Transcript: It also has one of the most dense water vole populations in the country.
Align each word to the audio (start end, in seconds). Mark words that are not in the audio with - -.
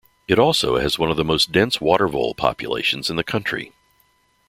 It 0.27 0.39
also 0.39 0.77
has 0.79 0.97
one 0.97 1.11
of 1.11 1.17
the 1.17 1.23
most 1.23 1.51
dense 1.51 1.79
water 1.79 2.07
vole 2.07 2.33
populations 2.33 3.11
in 3.11 3.17
the 3.17 3.23
country. 3.23 3.71